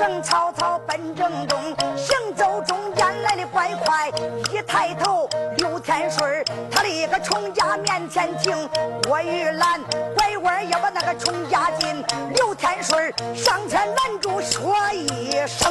[0.00, 4.08] 正曹操奔正东，行走中间来的怪快，
[4.50, 8.66] 一抬头刘天顺他的一个穷家面前停，
[9.02, 9.78] 郭玉兰
[10.16, 12.02] 拐弯要把那个穷家进，
[12.34, 15.70] 刘天顺上前拦住说一声：“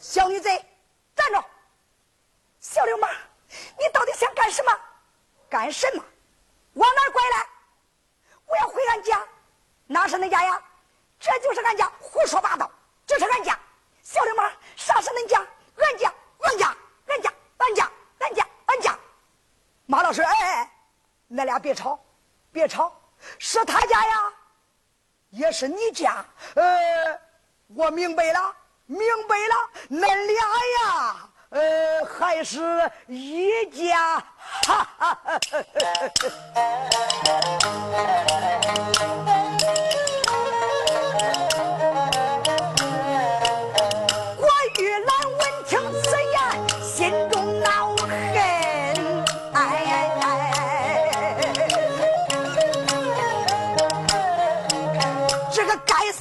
[0.00, 0.64] 小女贼，
[1.14, 1.44] 站住！
[2.60, 3.10] 小流氓，
[3.78, 4.72] 你到底想干什么？
[5.50, 6.02] 干什么？
[6.72, 7.46] 往哪拐来？
[8.46, 9.22] 我要回俺家，
[9.86, 10.58] 哪是恁家呀？
[11.20, 12.70] 这就是俺家，胡说八道。”
[13.08, 13.58] 这是俺家，
[14.02, 15.38] 小流氓，啥是恁家？
[15.76, 16.76] 俺家，俺家，
[17.06, 18.98] 俺家，俺家，俺家，俺家。
[19.86, 20.70] 马老师，哎，哎，
[21.30, 21.98] 恁俩别吵，
[22.52, 22.92] 别吵，
[23.38, 24.30] 是他家呀，
[25.30, 26.22] 也是你家。
[26.54, 27.18] 呃，
[27.68, 28.54] 我明白了，
[28.84, 34.22] 明白了，恁俩呀，呃，还是一家。
[34.66, 35.62] 哈哈哈哈
[39.24, 39.37] 哈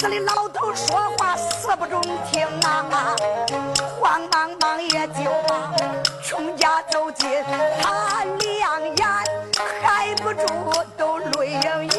[0.09, 2.01] 这里老头说话死不中
[2.31, 3.13] 听啊，
[3.99, 5.75] 慌忙忙也就把
[6.23, 7.43] 穷家走进，
[7.81, 9.05] 他两眼
[9.83, 10.47] 还不住
[10.95, 11.91] 都泪盈盈。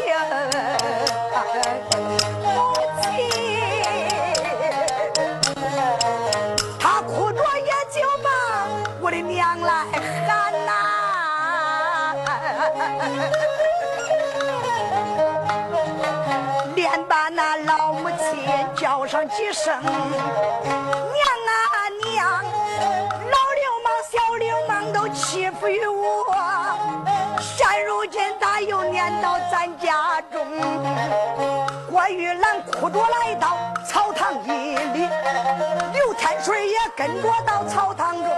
[2.42, 3.06] 母亲，
[6.80, 8.30] 他哭着也就把
[9.02, 9.84] 我的娘来
[10.26, 10.72] 喊呐。
[17.68, 21.52] 老母亲叫上几声，娘啊
[22.02, 26.34] 娘，老流氓小流氓都欺负于我，
[27.38, 30.46] 现如今咋又撵到咱家中？
[31.90, 35.06] 郭玉兰哭着来到草堂一里，
[35.92, 38.30] 刘天水也跟着到草堂中，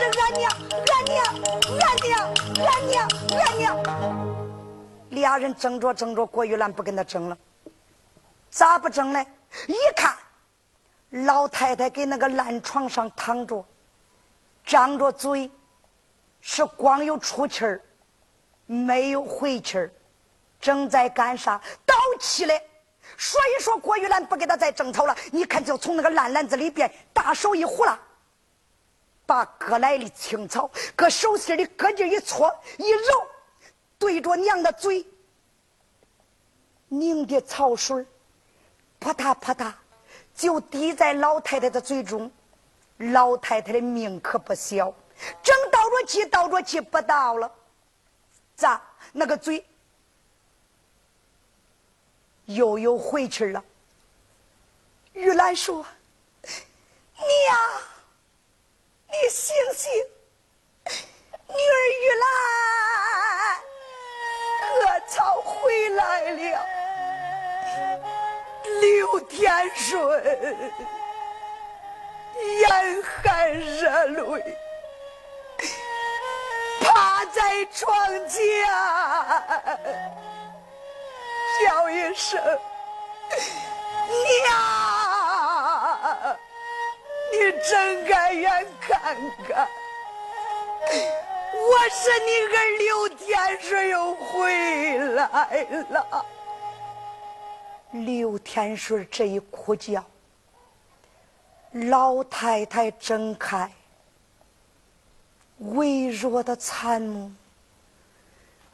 [0.00, 1.24] 俺娘俺娘
[1.78, 2.10] 俺娘
[2.66, 3.08] 俺娘
[3.38, 3.76] 俺娘
[5.10, 7.36] 俩人争着争着，郭玉兰不跟他争了，
[8.48, 9.26] 咋不争呢？
[9.66, 10.16] 一看，
[11.26, 13.64] 老太太给那个烂床上躺着，
[14.64, 15.50] 张着嘴，
[16.40, 17.82] 是光有出气儿，
[18.66, 19.90] 没有回气儿，
[20.60, 21.60] 正在干啥？
[21.84, 22.62] 倒气嘞！
[23.18, 25.16] 所以说，郭玉兰不跟他再争吵了。
[25.32, 27.98] 你看，就从那个烂篮子里边，大手一呼啦，
[29.30, 33.24] 把割来的青草，搁手心里搁劲一搓一揉。
[33.96, 35.06] 对着娘的嘴，
[36.88, 38.04] 拧的草水
[38.98, 39.72] 扑嗒扑嗒，
[40.34, 42.28] 就滴在老太太的嘴中。
[42.98, 44.92] 老太太的命可不小，
[45.44, 47.48] 正倒着气，倒着气不到了，
[48.56, 49.64] 咋那个嘴
[52.46, 53.62] 又有回气了？
[55.12, 55.86] 玉兰说
[57.14, 57.80] ：“娘，
[59.12, 59.90] 你醒醒，
[61.48, 62.24] 女儿玉兰。”
[64.62, 66.66] 何草回来了？
[68.80, 70.22] 刘天顺
[72.60, 74.56] 眼含热泪，
[76.80, 77.88] 趴在床
[78.28, 78.38] 前，
[81.60, 82.40] 叫一声
[84.08, 84.48] 娘，
[87.32, 89.16] 你睁开眼看
[89.46, 89.68] 看，
[91.52, 96.26] 我是你儿刘天顺又回来了。
[97.92, 100.04] 刘天顺这一哭叫。
[101.72, 103.70] 老太太睁开
[105.58, 107.30] 微弱的残目，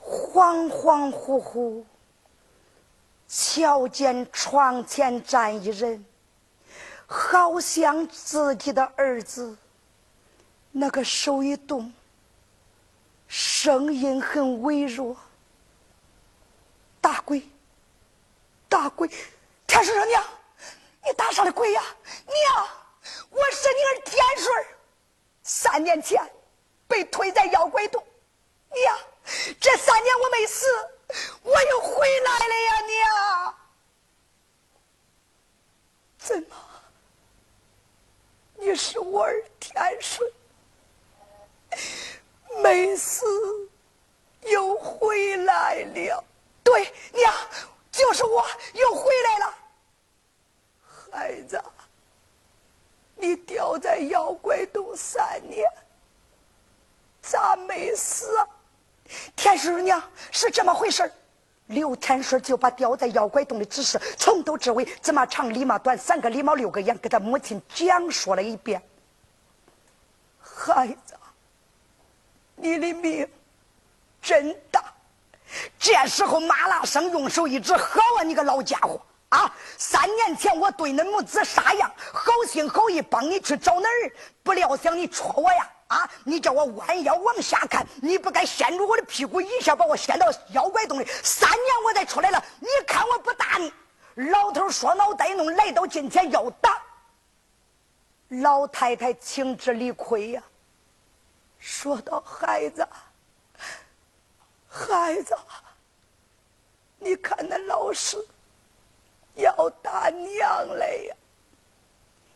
[0.03, 1.85] 恍恍惚惚
[3.29, 6.03] 瞧见床前站一人，
[7.07, 9.57] 好像自己的儿子。
[10.73, 11.93] 那个手一动，
[13.29, 15.17] 声音很微弱
[17.01, 17.49] ：“大鬼，
[18.69, 19.09] 大鬼，
[19.67, 20.23] 天顺娘，
[21.05, 21.83] 你打啥的鬼呀，
[22.27, 22.69] 娘！”
[23.31, 24.67] 我是你儿天顺
[25.43, 26.31] 三年前
[26.89, 28.05] 被推在妖怪洞，
[28.71, 28.99] 娘，
[29.61, 30.67] 这三年我没死，
[31.43, 33.55] 我又回来了呀，娘。
[36.19, 36.66] 怎么？
[38.67, 40.29] 你是我儿天顺，
[42.61, 43.25] 没死
[44.41, 46.25] 又回来了？
[46.65, 47.33] 对，娘，
[47.93, 49.55] 就是我又回来了，
[51.13, 51.63] 孩子。
[53.15, 55.71] 你掉在妖怪洞三年，
[57.23, 58.37] 咋没死？
[59.37, 60.03] 天师娘
[60.33, 61.09] 是这么回事
[61.67, 68.81] 刘天顺就把掉在妖怪洞的知识从头至尾，怎么长理嘛短，三个礼貌六个眼，给他母亲讲说了一遍。
[70.41, 71.15] 孩子，
[72.55, 73.29] 你的命
[74.23, 74.83] 真大。
[75.79, 79.53] 这时候马拉生用手一指：“好啊，你个老家伙！”啊！
[79.77, 81.91] 三年前我对恁母子啥样？
[82.13, 84.13] 好心好意帮你去找恁儿，
[84.45, 85.69] 不料想你戳我呀！
[85.97, 86.11] 啊！
[86.25, 91.07] 你叫我弯腰往下看，你不该掀住我的屁股，一下把我掀到妖怪洞里。
[91.23, 93.73] 三年我才出来了，你看我不打你！
[94.31, 96.83] 老头说脑袋弄来到近前要打，
[98.29, 100.43] 老太太情之理亏呀。
[101.59, 102.87] 说到孩子，
[104.69, 105.37] 孩子，
[106.99, 108.17] 你看那老师。
[109.39, 111.15] 要打娘了呀！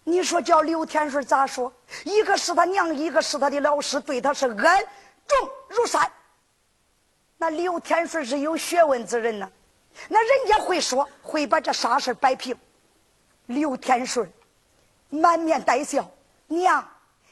[0.05, 1.73] 你说叫刘天顺咋说？
[2.05, 4.89] 一个是他娘，一个是他的老师，对他是恩
[5.27, 6.11] 重如山。
[7.37, 9.51] 那刘天顺是有学问之人呢，
[10.09, 12.57] 那人家会说，会把这啥事摆平。
[13.47, 14.31] 刘天顺
[15.09, 16.09] 满面带笑
[16.49, 16.87] ：“娘，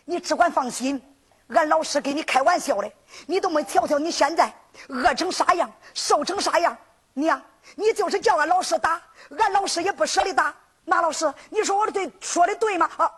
[0.04, 1.00] 你只管放心，
[1.48, 2.92] 俺老师给你开玩笑的，
[3.26, 4.52] 你都没瞧瞧你现在
[4.88, 6.76] 饿成啥样，瘦成啥样。
[7.14, 7.40] 娘，
[7.76, 9.00] 你就是叫俺老师打。”
[9.38, 10.54] 俺老师也不舍得打
[10.88, 12.90] 马老师，你说我的对说的对吗？
[12.96, 13.12] 啊，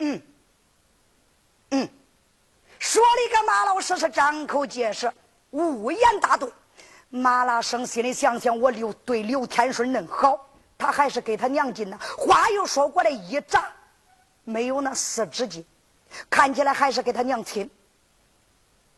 [0.00, 0.22] 嗯，
[1.70, 1.88] 嗯，
[2.78, 5.12] 说的个马老师是张口结舌，
[5.50, 6.52] 无言答对。
[7.08, 10.46] 马拉生心里想想，我刘对刘天顺恁好，
[10.76, 11.98] 他还是给他娘亲呢。
[12.18, 13.68] 话又说过来一扎，
[14.44, 15.64] 没有那四指劲，
[16.28, 17.68] 看起来还是给他娘亲。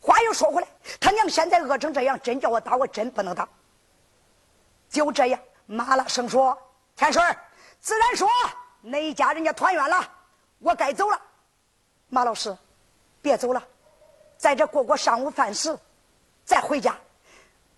[0.00, 0.68] 话又说回来，
[1.00, 3.48] 他娘现在饿成这样，真叫我打，我真不能打。
[4.90, 5.40] 就这样。
[5.66, 6.58] 马拉生说
[6.96, 7.36] ：“天顺，
[7.80, 8.28] 自然说
[8.80, 10.08] 那一家人家团圆了，
[10.58, 11.20] 我该走了。
[12.08, 12.56] 马老师，
[13.20, 13.62] 别走了，
[14.36, 15.76] 在这过过上午饭时
[16.44, 16.96] 再回家。”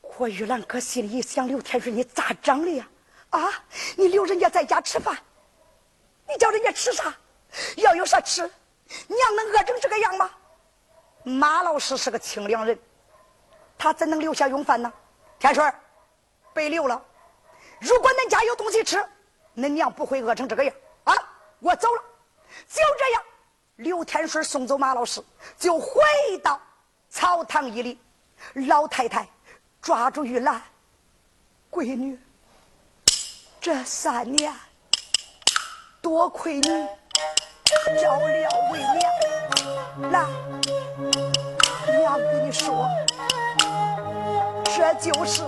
[0.01, 2.87] 郭玉兰搁心里一想：“刘天顺，你咋整的呀？
[3.31, 3.51] 啊，
[3.97, 5.17] 你留人家在家吃饭，
[6.29, 7.13] 你叫人家吃啥？
[7.77, 8.43] 要有啥吃？
[9.09, 10.31] 娘能饿成这个样吗？”
[11.25, 12.79] 马老师是个清凉人，
[13.79, 14.93] 他怎能留下用饭呢？
[15.39, 15.75] 天顺，
[16.53, 17.03] 别留了。
[17.81, 19.05] 如果恁家有东西吃，
[19.57, 21.15] 恁娘不会饿成这个样啊！
[21.61, 22.03] 我走了，
[22.69, 23.23] 就这样。
[23.77, 25.23] 刘天顺送走马老师，
[25.59, 26.03] 就回
[26.43, 26.61] 到
[27.09, 27.99] 草堂一里。
[28.69, 29.27] 老太太
[29.81, 30.63] 抓住玉兰，
[31.71, 32.19] 闺女，
[33.61, 34.55] 这三年
[36.03, 36.87] 多亏你
[38.03, 40.11] 照料为娘。
[40.11, 40.27] 来，
[41.87, 42.87] 娘跟你说，
[44.65, 45.43] 这就是。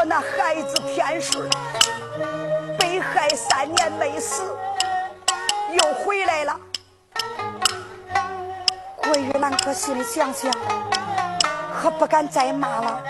[0.00, 1.46] 我那孩子天顺
[2.78, 4.42] 被害三年没死，
[5.74, 6.58] 又回来了。
[8.96, 10.50] 郭玉兰搁心里想想，
[11.78, 13.02] 可不敢再骂了。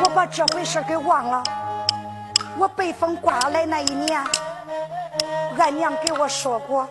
[0.00, 1.40] 我把这回事给忘了。
[2.58, 4.20] 我北风刮来那一年，
[5.56, 6.88] 俺娘给我说过，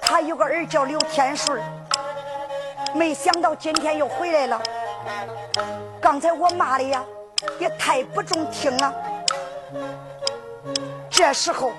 [0.00, 1.62] 他有个儿叫刘天顺，
[2.94, 4.58] 没想到今天又回来了。
[6.00, 7.04] 刚才我骂的呀，
[7.58, 8.94] 也太不中听了。
[11.10, 11.72] 这时候，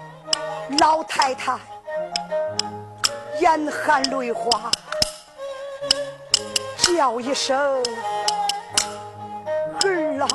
[0.79, 1.57] 老太太
[3.39, 4.71] 眼含泪花，
[6.77, 7.57] 叫一声
[9.83, 10.27] ：“儿啊，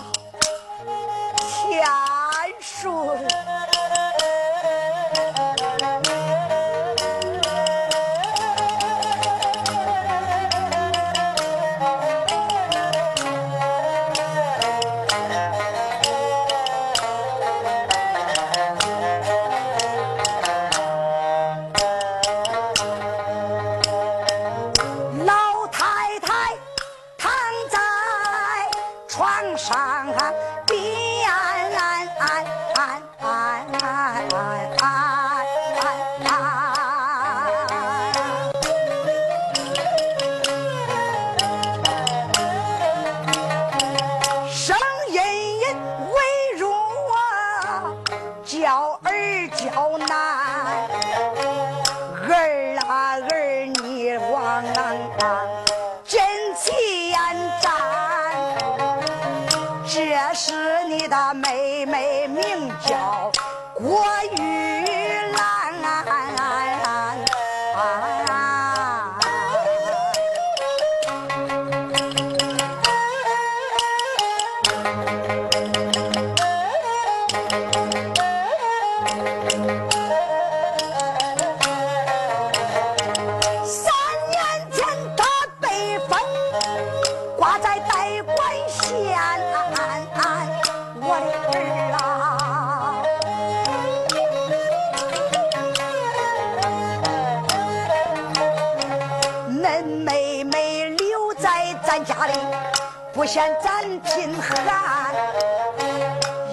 [103.14, 105.14] 不嫌咱贫寒，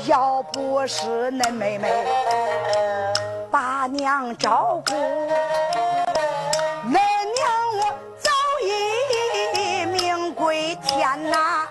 [0.05, 1.89] 要不是恁妹妹
[3.49, 4.93] 把娘照顾，
[6.85, 7.01] 恁娘
[7.79, 8.29] 我早
[8.63, 11.67] 已命归天呐。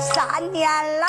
[0.00, 0.68] 三年
[0.98, 1.06] 来，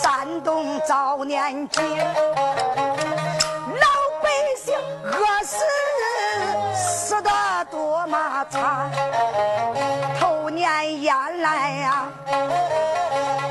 [0.00, 1.82] 山东早年间，
[8.50, 8.88] 他
[10.18, 12.06] 头年淹来呀，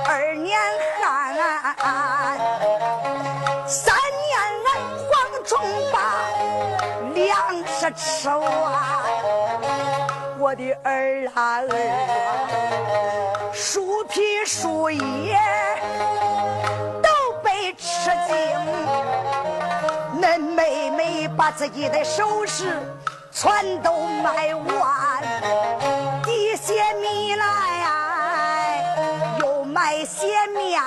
[0.07, 0.57] 二年
[1.01, 1.35] 旱，
[3.67, 4.71] 三年俺
[5.09, 5.11] 蝗
[5.45, 5.51] 虫
[5.91, 5.95] 把
[7.13, 7.25] 粮
[7.67, 8.43] 食吃完。
[10.39, 11.73] 我的儿啊儿，
[13.53, 15.39] 树皮树叶
[17.01, 17.09] 都
[17.43, 18.33] 被吃尽。
[20.21, 22.81] 恁妹妹把自己的首饰
[23.33, 25.23] 全都卖完。
[26.27, 28.85] 一些米来，
[29.39, 30.79] 又买些面，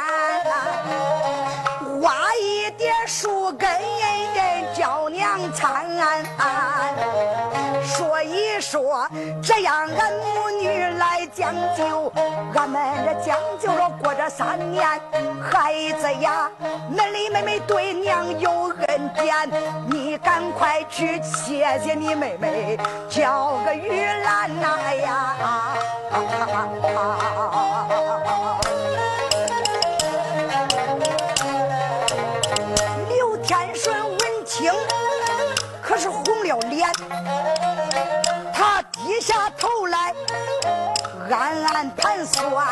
[2.00, 3.68] 挖一点树根，
[4.74, 5.84] 叫娘参。
[8.60, 9.08] 说，
[9.42, 12.12] 这样俺母女来将就，
[12.54, 14.86] 俺们这将就了过这三年。
[15.42, 16.50] 孩子呀，
[16.92, 19.50] 恁李妹妹对娘有恩典，
[19.86, 25.36] 你赶快去谢谢你妹妹，叫个玉兰呐呀！
[26.10, 26.22] 刘
[41.30, 42.66] 暗暗盘算，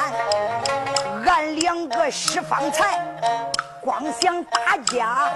[1.26, 3.04] 俺两个使方才
[3.80, 5.32] 光想打架，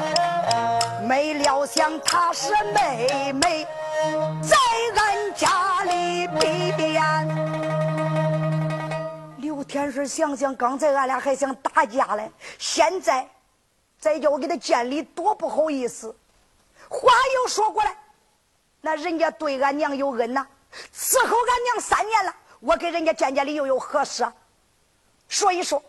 [1.02, 3.66] 没料想她是妹妹，
[4.42, 4.56] 在
[4.96, 6.58] 俺家里边。
[9.38, 13.28] 刘天顺想想，刚才俺俩还想打架嘞，现在
[13.98, 16.14] 再叫我给他见礼，多不好意思。
[16.88, 17.94] 话又说过来，
[18.80, 20.46] 那人家对俺娘有恩呐。
[20.94, 24.26] 伺候俺娘三年了，我给人家见见礼又有何事？
[25.28, 25.82] 说一说，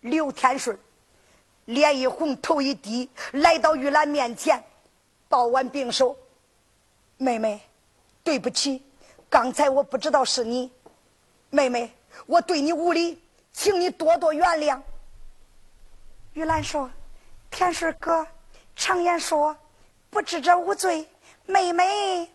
[0.00, 0.78] 刘天顺
[1.66, 4.62] 脸一红，头一低，来到玉兰面前，
[5.28, 6.16] 抱完病手
[7.18, 7.60] ：“妹妹，
[8.24, 8.82] 对不起，
[9.30, 10.70] 刚才我不知道是你，
[11.50, 11.94] 妹妹，
[12.26, 14.80] 我对你无礼，请你多多原谅。”
[16.34, 16.90] 玉兰说
[17.50, 18.26] ：“天顺哥，
[18.74, 19.56] 常言说，
[20.10, 21.08] 不知者无罪，
[21.46, 22.28] 妹妹。”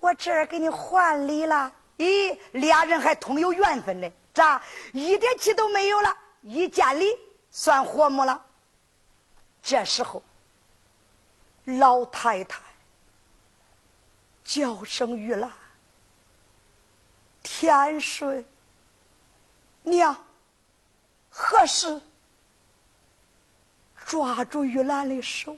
[0.00, 6.16] 我这儿给你还礼了，咦，俩人还通有缘分呢，咋一点气都没有了？
[6.42, 7.16] 一见礼
[7.50, 8.44] 算和睦了。
[9.62, 10.22] 这时候，
[11.64, 12.60] 老太太
[14.42, 15.50] 叫声玉兰，
[17.42, 18.44] 天顺
[19.82, 20.14] 娘，
[21.30, 21.98] 何时
[24.04, 25.56] 抓住玉兰的手，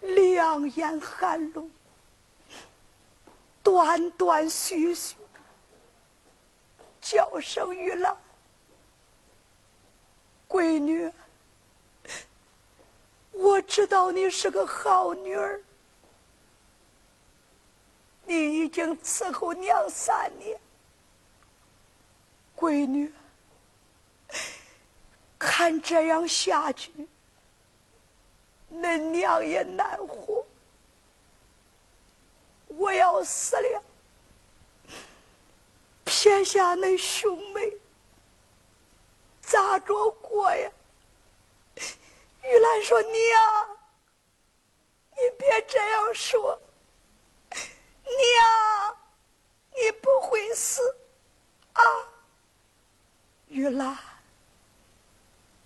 [0.00, 1.70] 两眼含泪，
[3.62, 5.16] 断断续续
[7.00, 8.16] 叫声玉兰，
[10.48, 11.12] 闺女，
[13.32, 15.60] 我知道你是个好女儿，
[18.24, 20.60] 你已经伺候娘三年，
[22.56, 23.12] 闺女。
[25.38, 26.90] 看这样下去，
[28.72, 30.46] 恁娘也难活。
[32.82, 33.82] 我要死了，
[36.04, 37.72] 撇下恁兄妹，
[39.40, 40.68] 咋着过呀？
[42.42, 43.78] 玉兰说：“娘，
[45.12, 46.60] 你别这样说，
[47.52, 48.96] 娘，
[49.76, 50.82] 你不会死
[51.74, 51.82] 啊，
[53.46, 53.96] 玉兰。”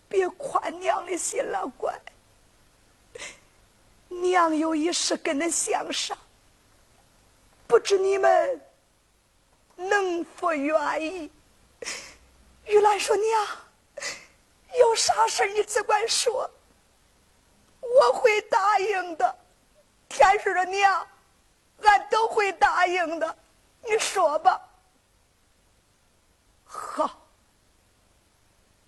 [0.07, 1.99] 别宽娘的心了，乖。
[4.09, 6.17] 娘有一事跟恁相商，
[7.67, 8.61] 不知你们
[9.77, 11.31] 能否愿意？
[12.65, 13.47] 玉兰说：“娘，
[14.79, 16.51] 有啥事你只管说，
[17.81, 19.39] 我会答应的。”
[20.09, 21.07] 天顺说：“娘，
[21.83, 23.37] 俺都会答应的，
[23.83, 24.61] 你说吧。”
[26.65, 27.19] 好，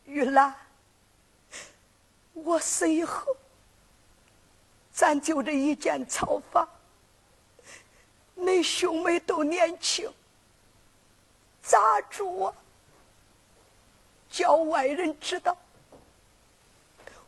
[0.04, 0.54] 玉兰。
[2.32, 3.36] 我死以后，
[4.92, 6.68] 咱就这一间草房。
[8.38, 10.10] 恁兄妹都年轻，
[11.62, 12.54] 咋住啊？
[14.30, 15.56] 叫外人知道，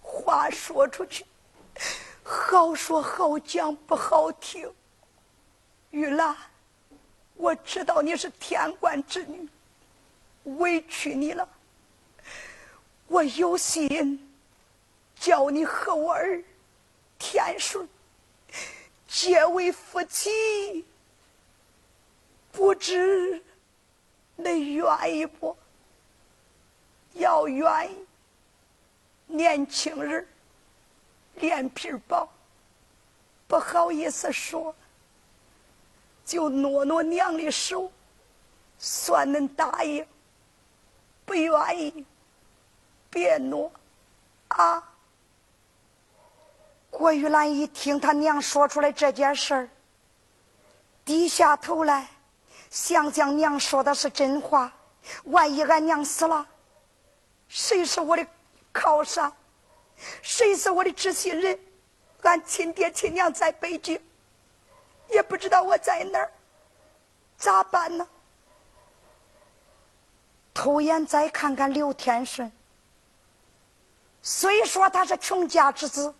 [0.00, 1.26] 话说出去，
[2.22, 4.72] 好说好讲不好听。
[5.90, 6.36] 玉兰，
[7.34, 9.48] 我知道你是天官之女，
[10.44, 11.48] 委屈你了。
[13.08, 14.26] 我有心。
[15.16, 16.42] 叫你和我儿
[17.18, 17.86] 天顺
[19.06, 20.82] 结为夫妻，
[22.52, 23.42] 不知
[24.36, 25.56] 你愿意不？
[27.14, 28.06] 要愿意，
[29.26, 30.26] 年轻人
[31.34, 32.28] 脸皮薄，
[33.48, 34.74] 不好意思说，
[36.24, 37.90] 就挪挪娘的手，
[38.78, 40.06] 算恁答应。
[41.26, 42.04] 不愿意，
[43.10, 43.70] 别挪
[44.48, 44.82] 啊！
[46.90, 49.68] 郭玉兰一听他娘说出来这件事儿，
[51.04, 52.08] 低下头来，
[52.70, 54.72] 想想娘说的是真话。
[55.24, 56.46] 万一俺娘死了，
[57.48, 58.26] 谁是我的
[58.72, 59.32] 靠山？
[60.22, 61.58] 谁是我的知心人？
[62.22, 64.00] 俺亲爹亲娘在北京，
[65.08, 66.30] 也不知道我在哪儿，
[67.36, 68.06] 咋办呢？
[70.54, 72.52] 偷眼再看看刘天顺，
[74.22, 76.14] 虽说他是穷家之子。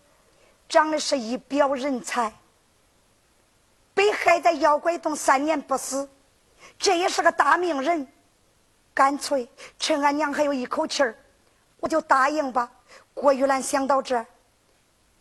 [0.67, 2.31] 长得是一表人才，
[3.93, 6.09] 被害在妖怪洞三年不死，
[6.77, 8.07] 这也是个大命人。
[8.93, 9.47] 干脆
[9.79, 11.15] 趁俺娘还有一口气儿，
[11.79, 12.69] 我就答应吧。
[13.13, 14.25] 郭玉兰想到这，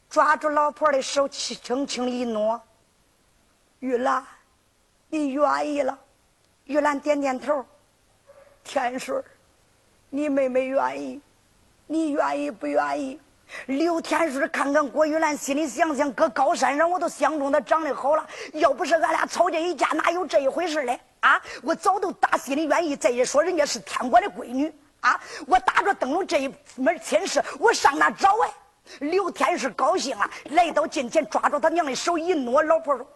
[0.09, 2.61] 抓住老婆的手，轻轻一挪。
[3.79, 4.27] 玉兰，
[5.09, 5.97] 你愿意了？
[6.65, 7.65] 玉兰点点头。
[8.65, 9.23] 天顺，
[10.11, 11.21] 你妹妹愿意，
[11.87, 13.21] 你愿意不愿意？
[13.67, 18.29] 刘天顺看看郭玉兰，心里想想，搁高山上我都相中她长得好了。
[18.55, 21.01] 要不是俺俩吵这一架，哪有这一回事嘞？
[21.21, 21.41] 啊！
[21.63, 22.97] 我早都打心里愿意。
[22.97, 25.21] 再一说，人家是天国的闺女啊！
[25.47, 28.53] 我打着灯笼这一门亲事，我上哪找哎？
[29.01, 33.07] 刘天是高兴啊，来到近前，抓住他娘的手一挪，老婆说：“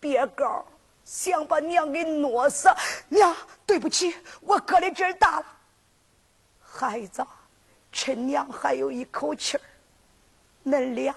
[0.00, 0.64] 别告，
[1.04, 2.68] 想把娘给挪死。
[3.08, 3.36] 娘，
[3.66, 5.46] 对不起，我哥的劲儿大了，
[6.60, 7.26] 孩子。”
[7.94, 9.60] 趁娘还有一口气儿，
[10.64, 11.14] 恁俩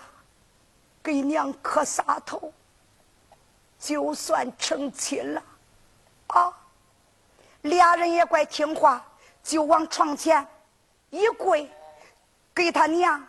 [1.01, 2.51] 给娘磕仨头，
[3.79, 5.41] 就算成亲了
[6.27, 6.53] 啊！
[7.61, 9.03] 俩人也怪听话，
[9.43, 10.45] 就往床前
[11.09, 11.69] 一跪，
[12.53, 13.27] 给他娘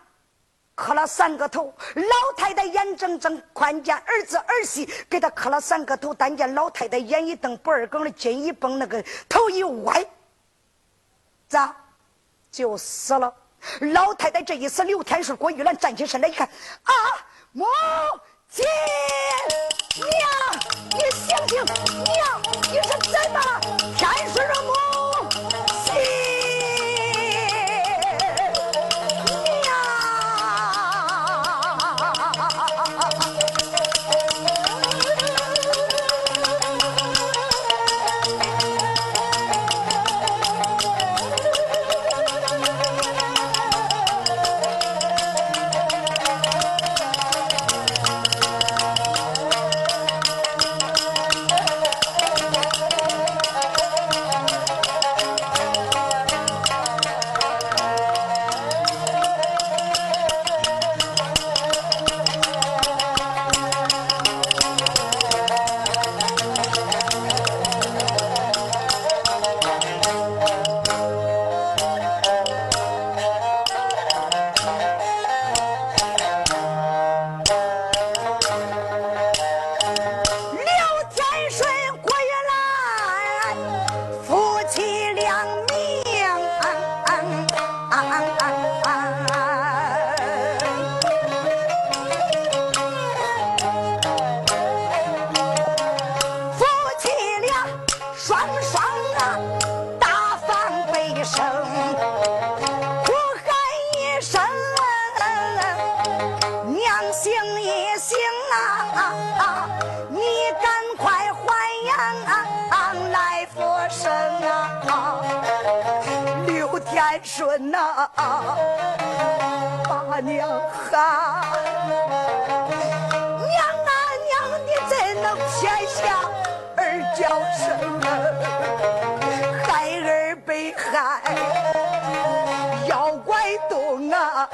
[0.75, 1.73] 磕了三个头。
[1.95, 10.05] 老太太眼睁睁看见儿子儿媳给他磕了三个头，但见老太太眼一瞪，不二梗的筋一绷，那个头一歪，
[11.47, 11.75] 咋？
[12.51, 13.33] 就死了。
[13.81, 16.47] 老太太这一死，刘天顺、郭玉兰站起身来一看，
[16.83, 16.93] 啊，
[17.51, 17.65] 母
[18.57, 18.65] 亲，
[19.97, 20.09] 娘，
[20.93, 21.63] 你醒醒，
[22.03, 22.41] 娘，
[22.71, 23.61] 你是怎么了？
[23.95, 24.01] 天
[24.33, 24.51] 顺的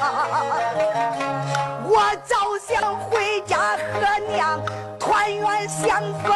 [1.88, 4.60] 我早想回家和娘
[5.00, 6.34] 团圆相逢。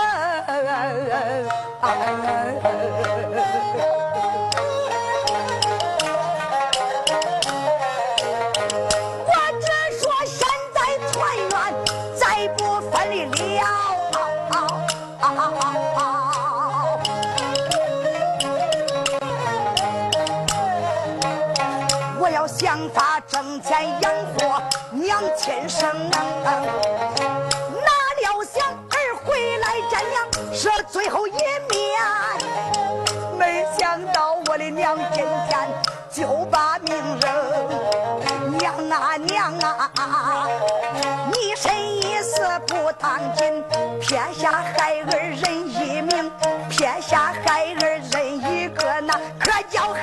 [25.47, 26.19] 娘亲生，哪
[28.19, 31.97] 料想儿回来见娘是最后一面，
[33.39, 35.69] 没想到我的娘今天
[36.11, 37.31] 就把命扔。
[38.57, 40.49] 娘啊娘啊，
[41.31, 43.63] 你甚意思不当紧，
[44.01, 46.29] 撇下孩儿人一命，
[46.69, 49.93] 撇下孩儿人一个，那可叫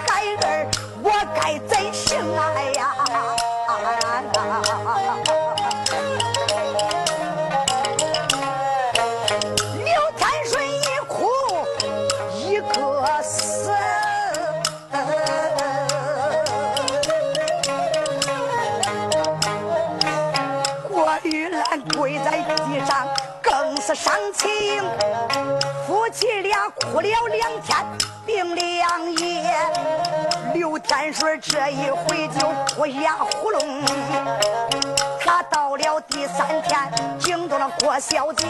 [24.33, 24.83] 情，
[25.87, 27.77] 夫妻俩哭了两天，
[28.27, 29.55] 病两夜。
[30.55, 33.83] 刘天顺这一回就哭哑喉咙，
[35.21, 38.47] 他到了第三天惊动了郭小姐，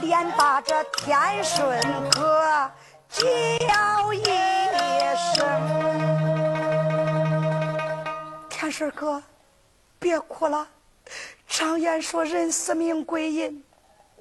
[0.00, 2.70] 连把这天顺哥
[3.08, 4.24] 叫一
[5.34, 5.46] 声
[8.50, 9.22] ：“天顺哥，
[9.98, 10.66] 别哭了。
[11.46, 13.62] 常言说人死命归阴，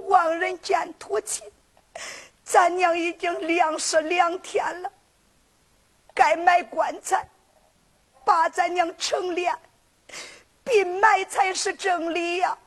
[0.07, 1.45] 亡人见土亲，
[2.43, 4.91] 咱娘已经两死两天了。”
[6.15, 7.25] 该买棺材，
[8.25, 9.55] 把咱娘成殓，
[10.65, 12.57] 并埋才是正理呀。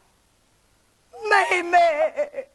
[1.28, 2.48] 妹妹，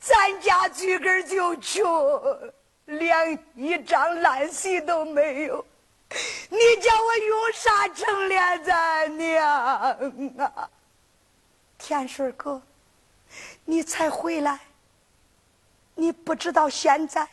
[0.00, 2.52] 咱家居根就穷，
[2.86, 5.64] 连一张烂席都没有，
[6.48, 10.68] 你叫我用啥成殓咱娘啊？
[11.78, 12.60] 天顺哥，
[13.64, 14.60] 你才回来，
[15.94, 17.28] 你不知道现在。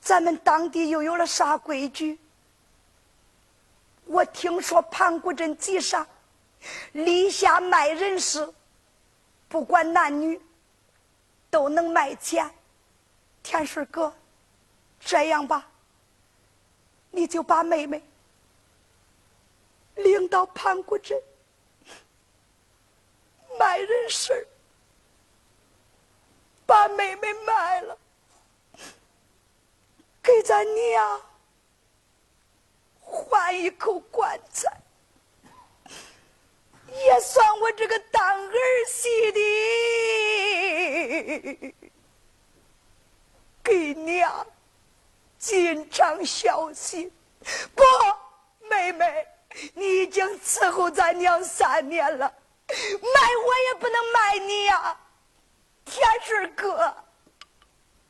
[0.00, 2.18] 咱们当地又有了啥规矩？
[4.06, 6.06] 我听说盘古镇集上
[6.92, 8.50] 立下卖人时，
[9.50, 10.40] 不管男女
[11.50, 12.50] 都能卖钱。
[13.42, 14.10] 天顺哥，
[14.98, 15.68] 这样吧，
[17.10, 18.02] 你就把妹妹
[19.96, 21.22] 领到盘古镇
[23.58, 24.47] 卖人时
[26.68, 27.96] 把妹妹卖了。
[30.22, 31.22] 给咱娘
[33.00, 34.70] 换一口棺材，
[36.92, 38.54] 也算我这个当儿
[38.86, 39.40] 媳的
[43.64, 44.46] 给娘
[45.38, 47.10] 尽场孝心。
[47.74, 47.82] 不，
[48.68, 49.26] 妹妹，
[49.72, 52.30] 你已经伺候咱娘三年了，
[52.68, 54.94] 卖我也不能卖你呀。
[55.98, 56.94] 天顺哥，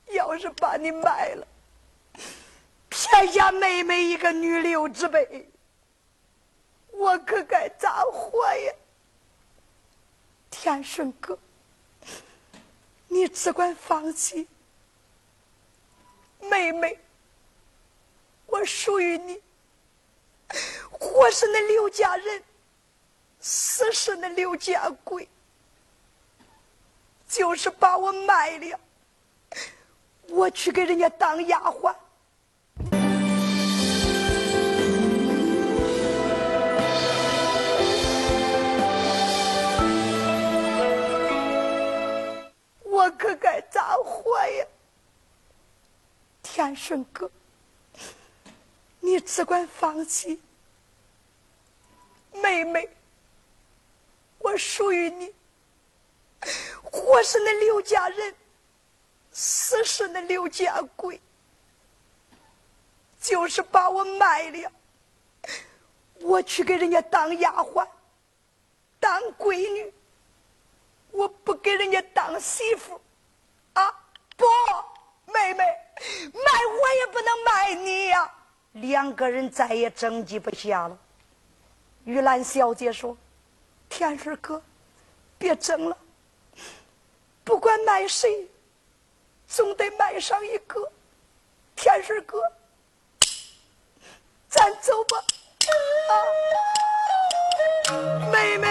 [0.08, 1.46] 要是把你卖了。
[2.90, 5.48] 撇下妹妹一个女流之辈，
[6.90, 8.72] 我可该咋活呀？
[10.50, 11.38] 天顺哥，
[13.06, 14.46] 你只管放心，
[16.40, 16.98] 妹妹，
[18.44, 19.40] 我属于你。
[20.90, 22.42] 活是那刘家人，
[23.40, 25.26] 死是那刘家鬼，
[27.28, 28.80] 就是把我卖了，
[30.28, 31.94] 我去给人家当丫鬟。
[42.82, 44.66] 我可该咋活呀？
[46.42, 47.30] 天顺哥，
[49.00, 50.40] 你只管放心，
[52.32, 52.88] 妹妹，
[54.38, 55.37] 我属于你。
[56.82, 58.34] 活是那刘家人，
[59.32, 61.20] 死是那刘家贵，
[63.20, 64.72] 就是把我卖了，
[66.20, 67.86] 我去给人家当丫鬟，
[68.98, 69.92] 当闺女。
[71.10, 73.00] 我不给人家当媳妇
[73.72, 73.90] 啊？
[74.36, 74.44] 不，
[75.32, 78.30] 妹妹，卖我也不能卖你呀。
[78.72, 80.96] 两个人再也争执不下了。
[82.04, 83.16] 玉兰小姐说
[83.88, 84.62] ：“天水哥，
[85.38, 85.96] 别争了，
[87.48, 88.46] 不管卖谁，
[89.46, 90.86] 总得卖上一个。
[91.74, 92.42] 天水哥，
[94.50, 95.16] 咱走吧。”
[96.12, 96.12] 啊，
[98.30, 98.68] 妹妹。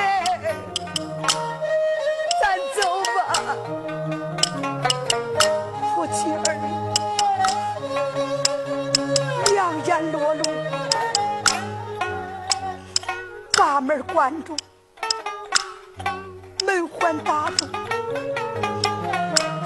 [10.12, 10.44] 落路，
[13.54, 14.56] 把门关住，
[16.64, 17.66] 门环打住，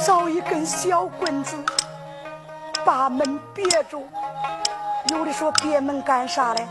[0.05, 1.55] 找一根小棍子
[2.83, 4.07] 把门别住。
[5.09, 6.67] 有的说别门干啥嘞？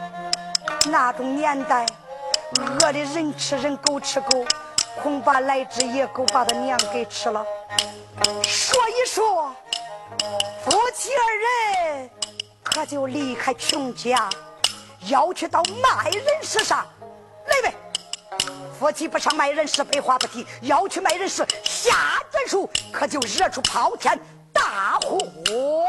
[0.87, 1.85] 那种年代，
[2.59, 4.45] 饿的人吃人，狗吃狗，
[5.03, 7.45] 恐怕来只野狗把他娘给吃了。
[8.43, 9.55] 说一说，
[10.65, 12.11] 夫妻二人。
[12.63, 14.29] 可就离开穷家，
[15.09, 16.87] 要去到卖人市上。
[18.79, 20.47] 夫妻不上卖人是，废话不提。
[20.63, 24.19] 要去卖人是，下转手可就惹出滔天
[24.53, 25.87] 大祸了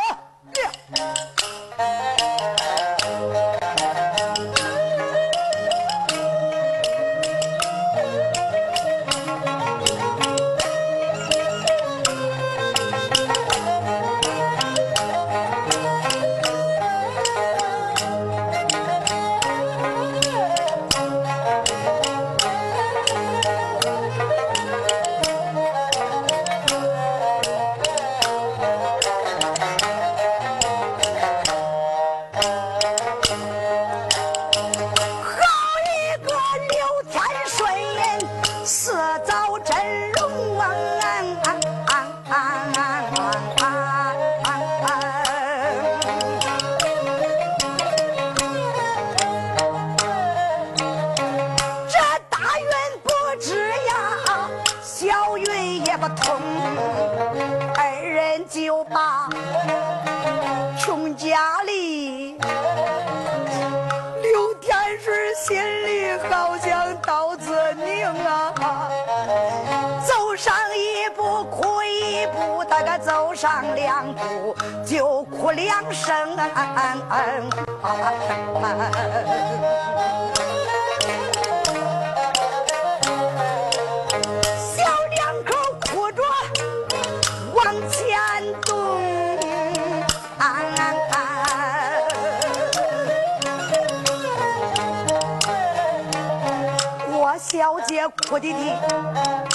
[98.31, 98.57] 姐哭的的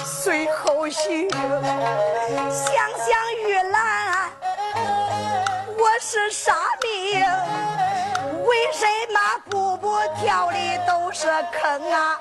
[0.05, 1.41] 随后许，想
[2.99, 3.07] 想。
[5.99, 7.25] 是啥命？
[8.45, 9.19] 为什么
[9.51, 12.21] 步步跳的都是坑啊？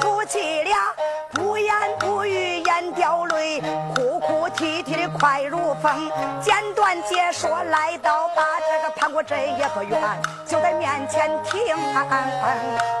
[0.00, 0.92] 夫妻俩
[1.32, 3.62] 不言不语，眼掉泪，
[3.94, 6.10] 哭哭啼啼的快如风。
[6.42, 9.98] 简短解说，来到把这个潘国这也不远，
[10.46, 11.74] 就在面前停。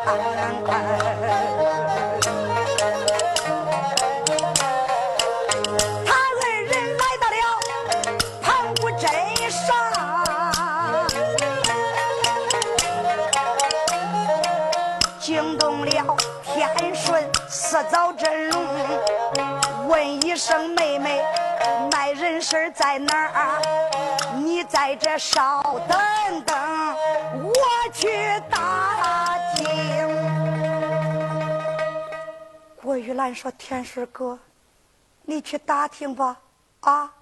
[0.06, 0.12] 四
[20.32, 21.22] 一声妹妹，
[21.90, 23.60] 卖人事在哪儿？
[24.36, 26.96] 你在这稍等等，
[27.42, 27.52] 我
[27.92, 28.08] 去
[28.48, 30.08] 打听。
[32.80, 34.38] 郭玉兰说：“天水哥，
[35.20, 36.40] 你去打听吧。”
[36.80, 37.12] 啊，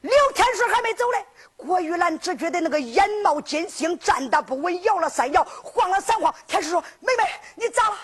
[0.00, 1.26] 刘天水还没走嘞。
[1.54, 6.34] 郭玉兰只觉得那个眼冒金星，站得不稳，摇了三摇，晃了三晃。
[6.46, 7.24] 天水说：“妹妹，
[7.56, 7.96] 你咋了？”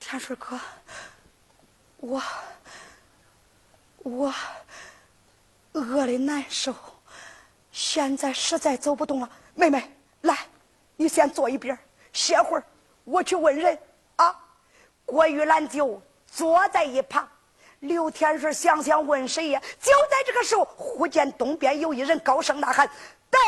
[0.00, 0.58] 天水哥，
[1.98, 2.20] 我
[4.08, 4.32] 我
[5.72, 6.74] 饿的难受，
[7.70, 9.28] 现在实在走不动了。
[9.54, 9.90] 妹妹，
[10.22, 10.34] 来，
[10.96, 11.78] 你先坐一边
[12.12, 12.64] 歇会儿，
[13.04, 13.78] 我去问人
[14.16, 14.34] 啊。
[15.04, 17.28] 郭玉兰就坐在一旁。
[17.80, 19.60] 刘天顺想想问谁呀？
[19.80, 22.88] 就在这个时候，忽见东边有一人高声呐喊
[23.30, 23.38] ：“得！”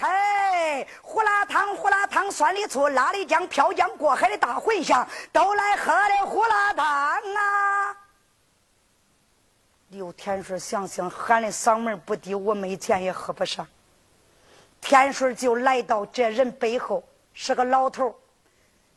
[0.00, 7.96] 嘿，胡辣汤，胡辣汤，酸里醋，辣里酱，漂江过海的大茴香，都来喝的胡辣汤啊！
[9.88, 13.66] 刘天顺想想，喊的嗓门不低，我没钱也喝不上。
[14.80, 18.14] 天顺就来到这人背后，是个老头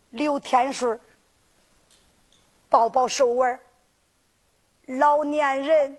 [0.09, 0.99] 刘天顺
[2.69, 3.59] 抱抱手腕
[4.85, 5.97] 老年人，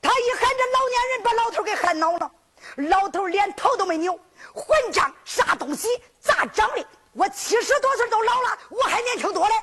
[0.00, 2.32] 他一喊这老年人，把老头给喊恼了。
[2.76, 4.18] 老头连头都没扭，
[4.52, 5.88] 混账，啥东西？
[6.20, 6.84] 咋长的？
[7.12, 9.54] 我七十多岁都老了，我还年轻多嘞。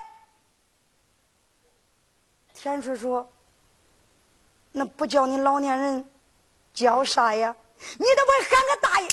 [2.53, 3.29] 天顺说
[4.71, 6.09] ：“那不叫你老年人，
[6.73, 7.55] 叫啥呀？
[7.97, 9.07] 你都不喊个大爷。”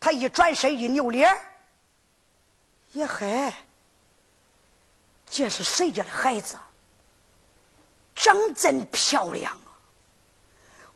[0.00, 1.34] 他一转身一扭脸，
[2.92, 3.54] 也嗨，
[5.30, 6.58] 这是谁家的孩子？
[8.14, 9.72] 长真漂亮啊！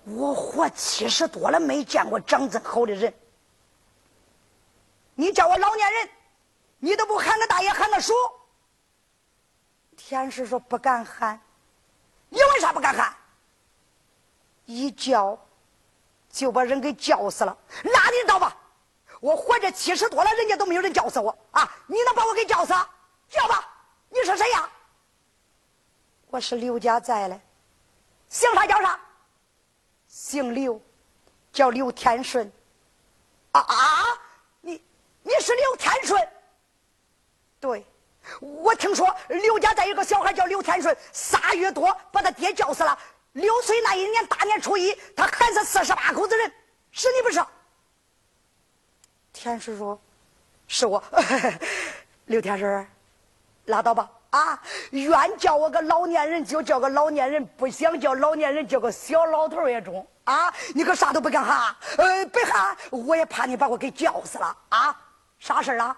[0.05, 3.13] 我活七十多了，没见过长这好的人。
[5.15, 6.11] 你叫我老年人，
[6.79, 8.13] 你都不喊个大爷，喊个叔。
[9.97, 11.41] 天师说不敢喊，
[12.29, 13.17] 你为啥不敢喊？
[14.69, 15.37] 一叫
[16.31, 17.57] 就把人给叫死了。
[17.85, 18.55] 拉你倒吧！
[19.19, 21.69] 我活着七十多了，人家都没有人叫死我啊！
[21.87, 22.75] 你能把我给叫死？
[23.31, 23.67] 叫吧！
[24.11, 24.71] 你是谁呀？
[26.27, 27.41] 我是刘家寨的，
[28.29, 29.01] 姓啥叫啥？
[30.07, 30.79] 姓刘，
[31.51, 32.53] 叫刘天顺。
[33.53, 34.05] 啊啊！
[34.61, 34.85] 你
[35.23, 36.29] 你是刘天顺？
[37.59, 37.87] 对，
[38.41, 42.97] 我听说刘家寨有个小孩叫刘天顺，仨月多把他爹叫死了。
[43.39, 46.53] 六岁那一年大年初一，他喊死四十八口子人，
[46.91, 47.45] 是你不是？
[49.33, 49.99] 天顺说
[50.67, 51.03] ：“是我，
[52.27, 52.87] 刘天顺，
[53.67, 60.53] 拉倒吧。”啊，愿叫我个老年人就叫个老年人，不想叫老年人叫个小老头也中啊！
[60.75, 65.01] 你可啥都不敢喊，呃，别喊，我也怕你把我给叫死了啊！
[65.39, 65.97] 啥事儿啊？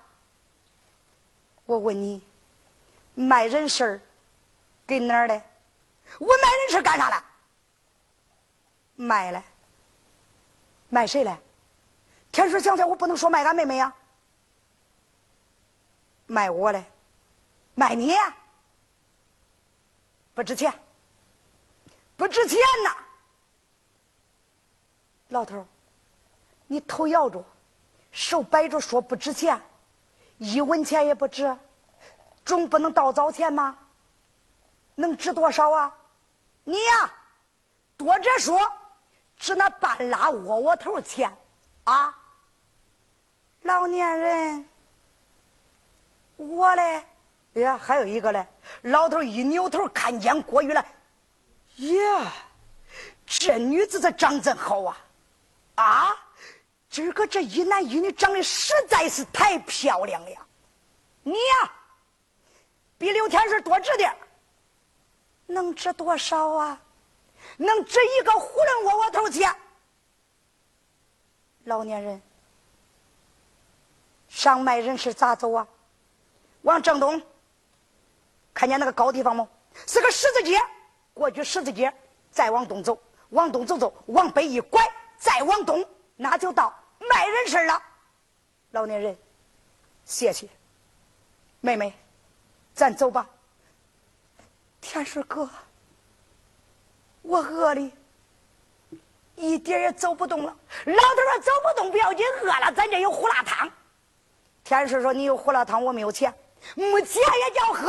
[1.66, 2.22] 我问你，
[3.14, 4.00] 卖人事儿
[4.86, 5.34] 给哪儿的？
[6.20, 7.24] 我卖人事干啥了？
[9.00, 9.42] 卖了？
[10.90, 11.38] 卖谁了？
[12.30, 13.92] 天水想想，我不能说卖俺妹妹呀，
[16.26, 16.84] 卖我嘞。
[17.74, 18.14] 卖你
[20.34, 20.72] 不值钱，
[22.16, 22.96] 不值钱呐！
[25.28, 25.66] 老头
[26.66, 27.42] 你头摇着，
[28.12, 29.58] 手摆着，说不值钱，
[30.36, 31.56] 一文钱也不值，
[32.44, 33.78] 总不能倒早钱吗？
[34.94, 35.96] 能值多少啊？
[36.64, 37.12] 你呀，
[37.96, 38.60] 多着说，
[39.40, 41.34] 值那半拉窝窝头钱
[41.84, 42.14] 啊！
[43.62, 44.68] 老年人，
[46.36, 47.04] 我嘞。
[47.54, 48.46] 哎呀，还有一个嘞！
[48.82, 50.84] 老头一扭头，看见郭玉兰，
[51.78, 52.32] 呀，
[53.26, 54.96] 这女子这长真好啊！
[55.76, 56.16] 啊，
[56.90, 60.46] 今儿个这一男一女长得实在是太漂亮了。
[61.22, 61.72] 你呀，
[62.98, 64.14] 比刘天顺多值点
[65.46, 66.80] 能值多少啊？
[67.60, 69.54] 能值一个囫囵窝窝头钱。
[71.64, 72.22] 老年人，
[74.28, 75.68] 上卖人是咋走啊？
[76.62, 77.22] 往正东。
[78.54, 79.46] 看见那个高地方吗？
[79.86, 80.58] 是个十字街，
[81.12, 81.92] 过去十字街，
[82.30, 82.98] 再往东走，
[83.28, 84.82] 往东走走，往北一拐，
[85.18, 85.86] 再往东，
[86.16, 87.82] 那就到卖人事了。
[88.70, 89.18] 老年人，
[90.06, 90.48] 谢谢。
[91.60, 91.94] 妹妹，
[92.72, 93.28] 咱走吧。
[94.80, 95.46] 天水哥，
[97.30, 97.92] 我饿的，
[99.36, 100.56] 一点也走不动了。
[100.84, 103.70] 老头说走不动不要紧，饿了咱这有胡辣汤。
[104.64, 106.34] 天水说你有胡辣汤，我没有钱，
[106.74, 107.88] 没钱也叫喝。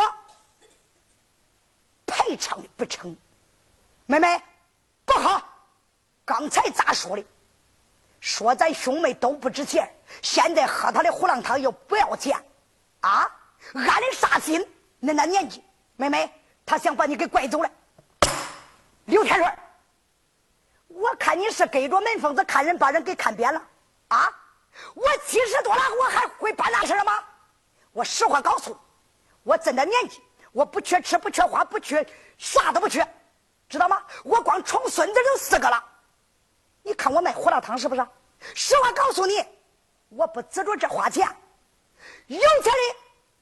[2.06, 3.18] 赔偿不成，
[4.06, 4.40] 妹妹
[5.06, 5.42] 不好。
[6.24, 7.26] 刚才咋说的？
[8.20, 12.38] 说咱兄妹都不值钱，现在喝他的胡辣汤又不要钱，
[13.00, 13.28] 啊？
[13.74, 14.62] 俺的啥心？
[15.02, 15.64] 恁那年纪，
[15.96, 16.32] 妹妹，
[16.64, 17.72] 他想把你给拐走了。
[19.12, 19.60] 刘天顺，
[20.88, 23.62] 我看你是跟着门疯子看人，把人给看扁了
[24.08, 24.30] 啊！
[24.96, 27.22] 我七十多了，我还会办那事了吗？
[27.92, 28.78] 我实话告诉你，
[29.44, 30.24] 我这的年纪。
[30.54, 32.06] 我不缺吃，不缺花，不缺
[32.38, 33.06] 啥都不缺，
[33.68, 34.02] 知道吗？
[34.24, 35.84] 我光宠孙子就四个了。
[36.82, 38.08] 你看我卖胡辣汤是不是？
[38.56, 39.46] 实话告诉你，
[40.08, 41.28] 我不指着这花钱，
[42.28, 42.96] 有钱的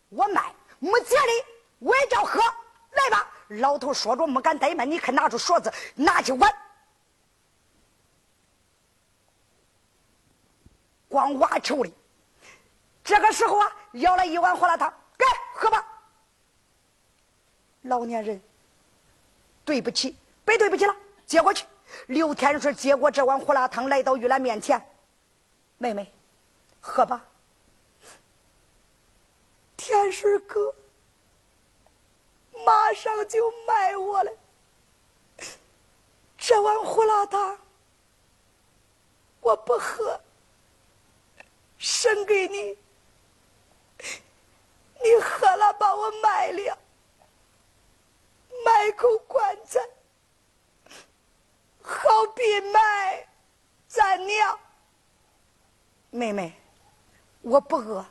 [0.09, 1.45] 我卖，没钱的
[1.78, 2.41] 我也叫喝。
[2.91, 6.54] 来吧，老头说着没敢怠慢，你看拿出勺子，拿起碗，
[11.08, 11.91] 光挖球的。
[13.04, 15.26] 这个时候啊，舀了一碗胡辣汤，给
[15.56, 15.84] 喝吧。
[17.84, 18.39] 老年人，
[19.66, 20.95] 对不起，别对不起了，
[21.26, 21.66] 接过去。
[22.06, 24.80] 刘天顺接过这碗胡辣汤，来到玉兰面前
[25.80, 26.14] ：“妹妹，
[26.80, 27.26] 喝吧。”
[29.76, 30.72] 天顺哥
[32.66, 34.32] 马上就卖我了
[36.38, 37.57] 这碗胡辣汤
[39.41, 40.20] 我不喝
[41.78, 42.78] 省给你。
[45.01, 46.78] 你喝了把我卖了
[48.66, 49.80] 卖口棺材
[51.82, 53.28] 好比卖
[53.88, 54.60] 咱娘。
[56.10, 56.53] 妹妹
[57.41, 58.05] 我不饿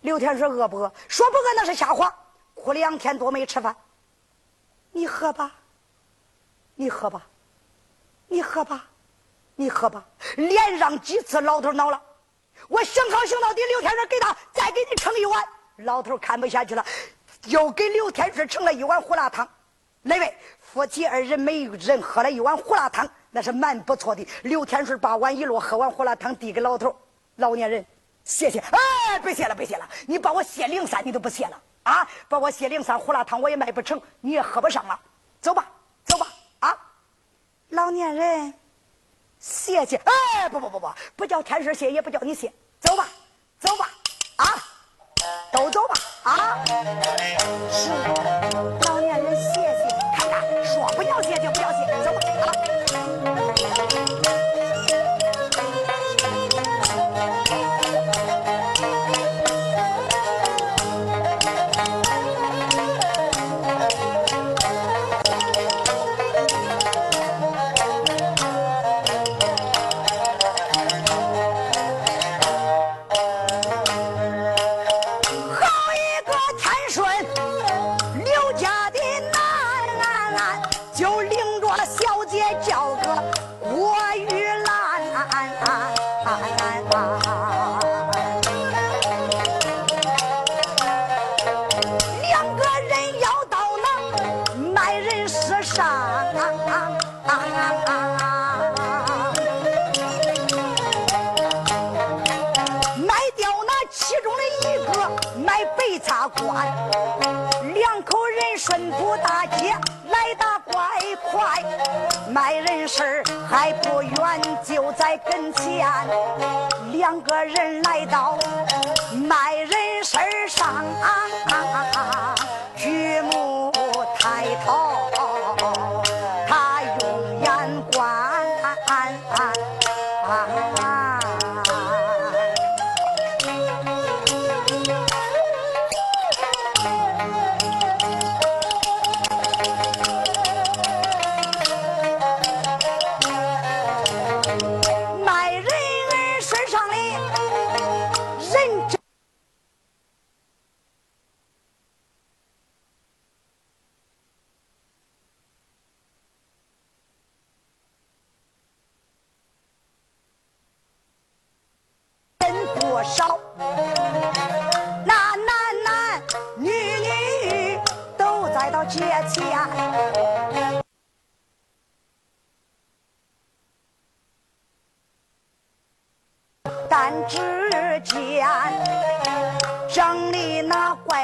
[0.00, 0.92] 刘天说饿不饿？
[1.08, 2.14] 说不饿那是瞎话。
[2.66, 3.76] 哭两天多没吃饭。
[4.90, 5.54] 你喝吧，
[6.74, 7.24] 你喝吧，
[8.26, 8.84] 你喝吧，
[9.54, 10.04] 你喝吧。
[10.36, 12.02] 连让几次，老头恼了。
[12.66, 15.44] 我行好行到底，刘天顺给他再给你盛一碗。
[15.76, 16.84] 老头看不下去了，
[17.44, 19.48] 又给刘天顺盛了一碗胡辣汤。
[20.02, 24.26] 那位夫妻二人每人喝了一碗胡辣汤，那是蛮不错的。
[24.42, 26.92] 刘天顺把碗一落，喝完胡辣汤递给老头。
[27.36, 27.86] 老年人，
[28.24, 28.58] 谢谢。
[28.58, 29.88] 哎，别谢了，别谢了。
[30.08, 32.06] 你把我谢灵山，你都不谢了啊？
[32.28, 34.98] 把我谢灵山胡辣汤，我也卖不成，你也喝不上了。
[35.40, 35.64] 走吧，
[36.04, 36.26] 走吧，
[36.58, 36.76] 啊！
[37.68, 38.52] 老年人，
[39.38, 39.96] 谢谢。
[39.96, 42.52] 哎，不不不不，不叫天师谢，也不叫你谢。
[42.80, 43.06] 走吧，
[43.60, 43.88] 走吧，
[44.36, 44.44] 啊！
[45.52, 46.64] 都走吧，啊！
[47.70, 47.90] 是，
[48.88, 49.88] 老年人谢谢。
[50.18, 51.85] 看看，说不要谢就不要谢，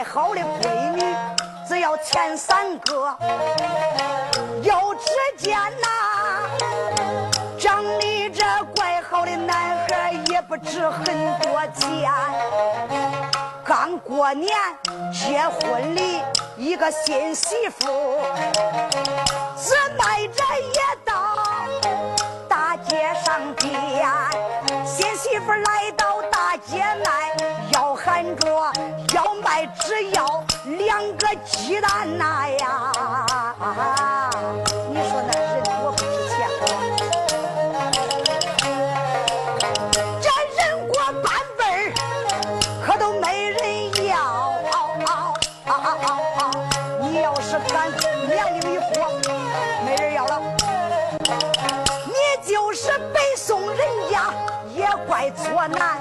[0.04, 1.02] 好的闺女
[1.66, 3.16] 只要前三个，
[4.62, 5.88] 又只见那
[7.58, 8.44] 长得这
[8.76, 11.04] 怪好的男孩也不值很
[11.40, 12.12] 多钱。
[13.64, 14.50] 刚过年
[15.12, 16.02] 结婚的，
[16.58, 18.20] 一个新媳妇，
[19.56, 21.38] 只迈着也到
[22.48, 24.31] 大街上边。
[25.48, 27.36] 来到大街卖，
[27.72, 28.72] 要喊着。
[29.14, 30.44] 要卖只要
[30.78, 34.01] 两个鸡蛋呐呀！
[55.06, 55.98] 怪错难。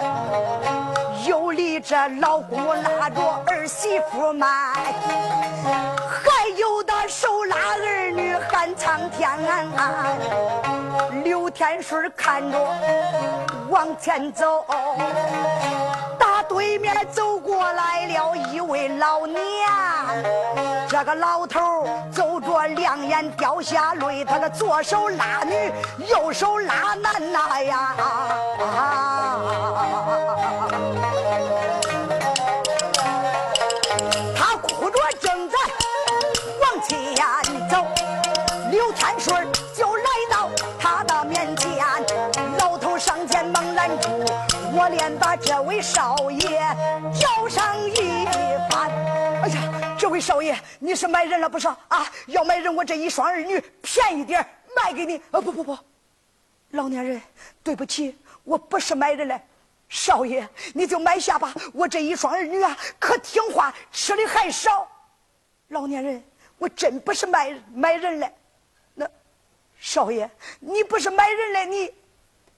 [1.25, 9.29] 有里这老公拉着儿媳妇卖，还有的手拉儿女喊苍天。
[11.23, 12.57] 刘天顺看着
[13.69, 14.65] 往前走，
[16.17, 19.39] 打对面走过来了一位老娘。
[21.01, 21.59] 这个老头
[22.11, 25.73] 走着两眼掉下泪，他的左手拉女，
[26.07, 27.95] 右手拉男呐呀。
[34.37, 35.57] 他哭着正在
[36.61, 37.15] 往前
[37.67, 37.83] 走，
[38.69, 41.83] 刘天顺就来到他的面前。
[42.59, 44.23] 老头上前猛拦住，
[44.71, 46.59] 我连把这位少爷
[47.11, 48.10] 叫上一。
[50.21, 52.05] 少爷，你是买人了不是啊？
[52.27, 55.17] 要买人，我这一双儿女便宜点卖给你。
[55.31, 55.77] 啊不不不，
[56.69, 57.21] 老年人，
[57.63, 59.43] 对不起，我不是买人来。
[59.89, 61.53] 少爷，你就买下吧。
[61.73, 64.87] 我这一双儿女啊，可听话，吃的还少。
[65.67, 66.23] 老年人，
[66.57, 68.33] 我真不是卖卖人来。
[68.93, 69.09] 那
[69.77, 71.93] 少爷，你不是买人来，你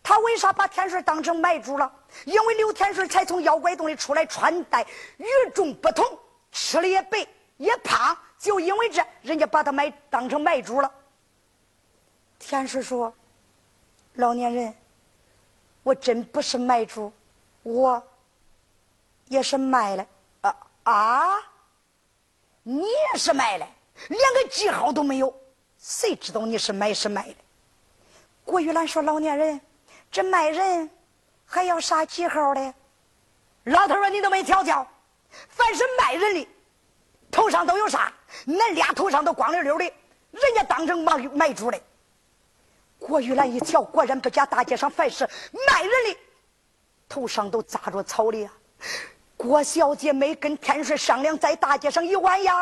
[0.03, 1.91] 他为啥把天顺当成买主了？
[2.26, 4.86] 因为刘天顺才从妖怪洞里出来，穿戴
[5.18, 6.05] 与众不同，
[6.51, 7.26] 吃的也白
[7.58, 10.91] 也胖，就因为这，人家把他买当成买主了。
[12.39, 13.14] 天顺说
[14.16, 14.74] ：“老年人。”
[15.84, 17.12] 我真不是买主，
[17.62, 18.01] 我
[19.28, 20.08] 也是卖了
[20.39, 21.36] 啊啊！
[22.64, 23.68] 你也是卖了，
[24.08, 25.36] 连个记号都没有，
[25.78, 27.36] 谁知道你是买是卖的？
[28.45, 29.60] 郭玉兰说：“老年人，
[30.10, 30.89] 这卖人
[31.45, 32.74] 还要啥记号的？”
[33.66, 34.88] 老头说：“你都没调教，
[35.49, 36.47] 凡是卖人的，
[37.34, 38.13] 头上都有啥？
[38.47, 39.84] 恁俩头上都光溜溜的，
[40.31, 41.81] 人家当成卖卖主的。”
[42.99, 44.45] 郭玉兰一瞧，果然不假。
[44.45, 45.27] 大街上凡是
[45.67, 46.17] 卖人的，
[47.09, 48.49] 头上都扎着草的呀。
[49.36, 52.53] 郭小姐没跟天顺商量，在大街上一弯腰，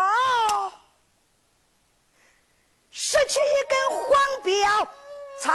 [2.90, 4.88] 拾起一根黄标
[5.40, 5.54] 草，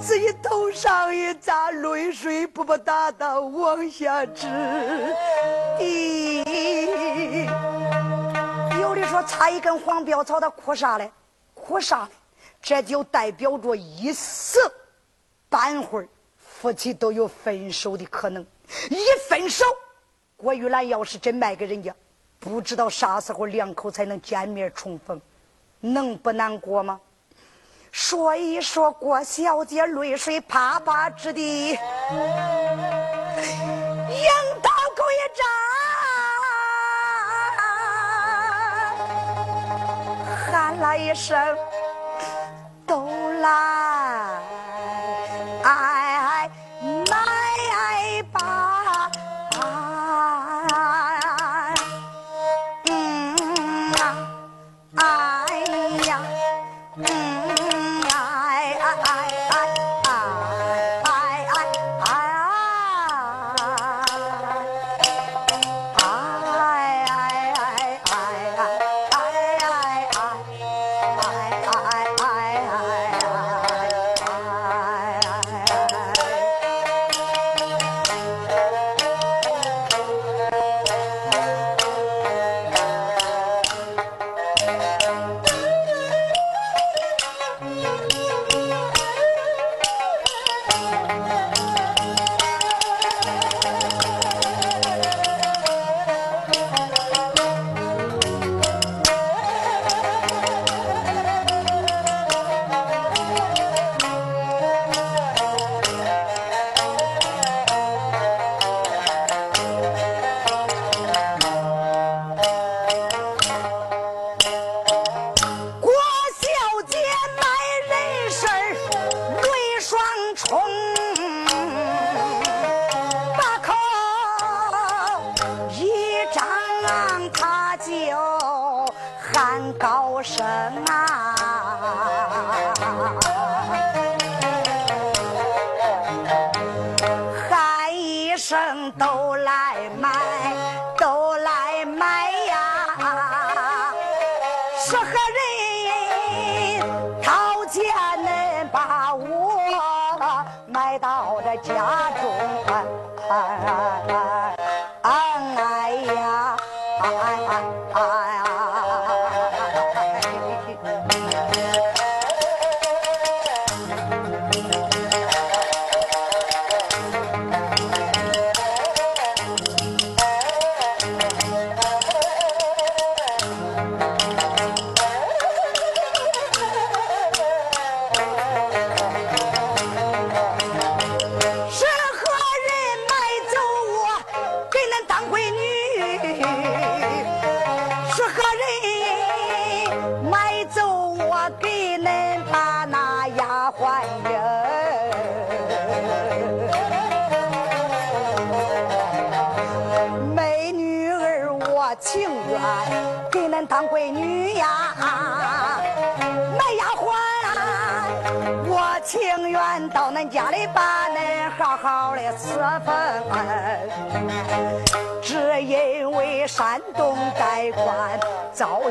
[0.00, 4.46] 自己头上一扎，泪水不不哒哒往下直
[5.78, 6.44] 滴。
[8.80, 11.10] 有的说插一根黄标草，他哭啥嘞？
[11.54, 12.10] 哭啥嘞？
[12.62, 14.58] 这就代表着一死
[15.48, 18.44] 半会儿，夫妻都有分手的可能。
[18.90, 19.64] 一分手，
[20.36, 21.94] 郭玉兰要是真卖给人家，
[22.38, 25.20] 不知道啥时候两口才能见面重逢，
[25.80, 27.00] 能不难过吗？
[27.98, 31.78] 说一说郭小姐，泪水啪啪直滴，樱
[34.62, 35.42] 桃口一张。
[40.52, 41.56] 喊了一声，
[42.86, 43.08] 都
[43.40, 43.95] 来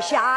[0.00, 0.35] 下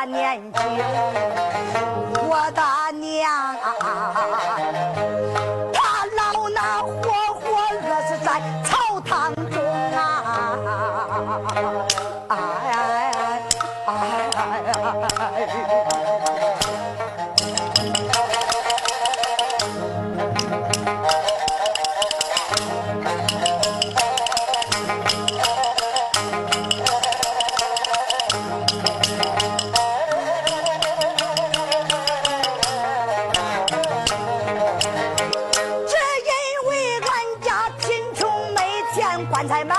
[39.00, 39.78] 见棺材卖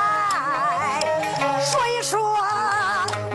[1.60, 2.18] 所以说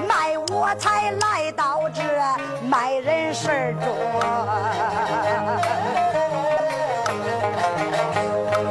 [0.08, 2.02] 卖我才来到这
[2.68, 3.96] 卖人事中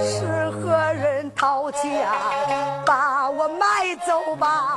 [0.00, 2.04] 是何人掏钱
[2.84, 4.76] 把我买走吧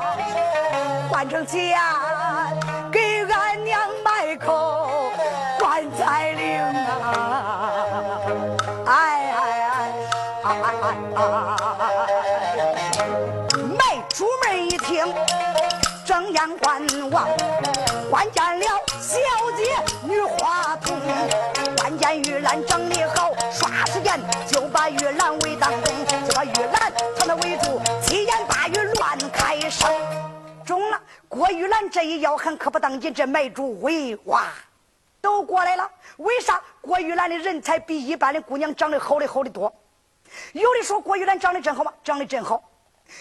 [1.10, 1.76] 换成钱
[17.10, 17.28] 望，
[18.10, 18.66] 关见了
[19.00, 19.18] 小
[19.56, 19.64] 姐
[20.04, 20.96] 女花童，
[21.78, 29.90] 关见玉兰整理好，刷时间就把玉兰围当中，就把玉兰朝那围住，七言八语乱开声。
[30.66, 34.46] 中了，郭玉兰这一要喊可不当紧，这买主喂哇
[35.22, 35.90] 都过来了。
[36.18, 36.62] 为啥？
[36.82, 39.74] 郭玉兰的人才比一般的姑娘长得好的好的多。
[40.52, 41.92] 有的说郭玉兰长得真好吗？
[42.04, 42.62] 长得真好。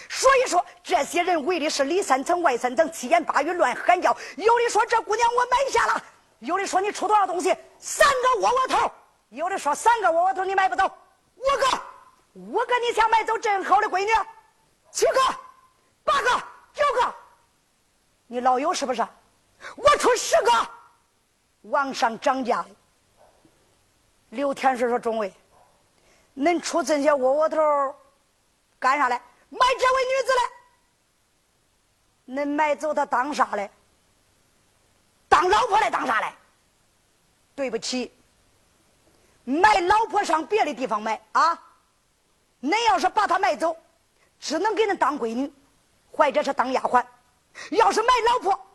[0.09, 4.15] 所以说这些人为的是里三层外三层，七言八语乱喊叫。
[4.35, 6.03] 有的说这姑娘我买下了，
[6.39, 7.55] 有的说你出多少东西？
[7.79, 8.91] 三个窝窝头。
[9.29, 10.85] 有的说三个窝窝头你买不走，
[11.35, 11.81] 五个，
[12.33, 14.11] 五个你想买走真好的闺女？
[14.91, 15.19] 七个，
[16.03, 16.29] 八个，
[16.73, 17.13] 九个。
[18.27, 19.05] 你老有是不是？
[19.75, 20.51] 我出十个，
[21.63, 22.65] 往上涨价。
[24.29, 25.33] 刘天顺说：“中尉，
[26.35, 27.57] 恁出这些窝窝头
[28.77, 29.19] 干啥嘞？
[29.49, 30.31] 买这位女子
[32.35, 32.43] 嘞？
[32.43, 33.69] 恁买走她当啥嘞？
[35.29, 36.33] 当老婆来当啥嘞？
[37.55, 38.13] 对不起，
[39.45, 41.53] 买老婆上别的地方买啊！
[42.61, 43.75] 恁要是把她买走，
[44.39, 45.51] 只能给恁当闺女，
[46.11, 47.03] 或者是当丫鬟。”
[47.71, 48.67] 要是买老婆，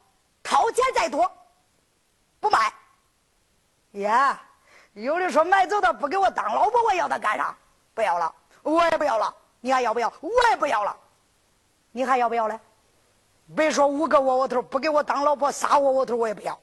[0.42, 1.30] 掏钱再多，
[2.40, 2.72] 不卖。
[3.92, 4.42] 呀，
[4.94, 7.56] 有的说买走她不给我当老婆，我要她干啥？
[7.94, 9.36] 不要了，我也不要了。
[9.62, 10.12] 你还要不要？
[10.20, 10.94] 我也不要了。
[11.92, 12.60] 你还要不要嘞？
[13.56, 16.60] 别说五个窝窝头不给我当老婆，仨窝窝头我也不要，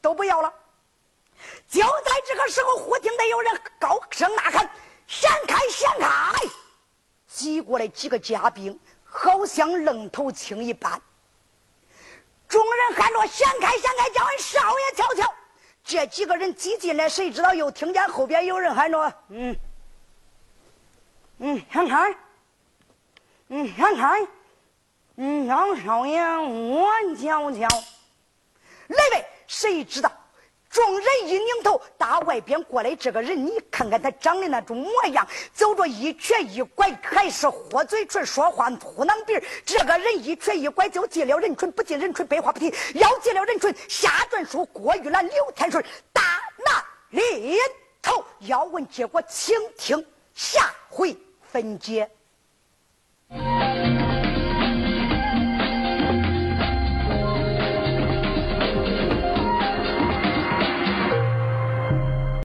[0.00, 0.52] 都不要了。
[1.68, 4.70] 就在这个时候，忽听得有人高声呐喊
[5.06, 6.46] ：“闪开，闪开！”
[7.26, 8.78] 挤过来几个家兵。
[9.14, 10.98] 好像愣头青一般，
[12.48, 14.08] 众人喊着：“闪开，闪开！
[14.08, 15.34] 叫俺少爷瞧瞧。”
[15.84, 19.54] 这几个人挤进来，谁知道又听见后边有人喊着：“嗯，
[21.44, 22.16] 嗯，闪开，
[23.48, 24.26] 嗯，闪开，
[25.16, 26.88] 嗯，让少爷我
[27.20, 27.66] 瞧瞧。”
[28.86, 30.10] 来呗，谁知道？
[30.70, 39.34] 众人一拧头，打外边过来这个人，你看看他长的那种模样，走着一瘸一拐，还是豁嘴唇，说话秃囊鼻
[39.66, 42.72] 这个人一瘸一拐就进了人群，不进人群，白话不提。
[42.94, 46.22] 要进了人群，下段书郭玉兰、刘天顺大
[46.64, 47.58] 难临
[48.00, 48.24] 头。
[48.38, 51.14] 要问结果，请听下回
[51.52, 52.08] 分解。